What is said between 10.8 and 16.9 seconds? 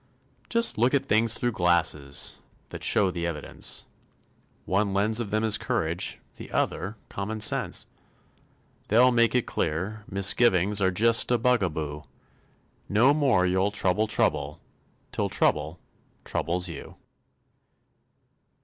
Are just a bugaboo; No more you'll trouble trouble Till trouble troubles